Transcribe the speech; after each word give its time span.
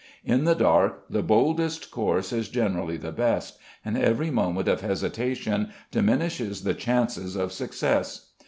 In 0.25 0.45
the 0.45 0.55
dark 0.55 1.03
the 1.11 1.21
boldest 1.21 1.91
course 1.91 2.33
is 2.33 2.49
generally 2.49 2.97
the 2.97 3.11
best, 3.11 3.59
and 3.85 3.95
every 3.95 4.31
moment 4.31 4.67
of 4.67 4.81
hesitation 4.81 5.69
diminishes 5.91 6.63
the 6.63 6.73
chances 6.73 7.35
of 7.35 7.53
success. 7.53 8.31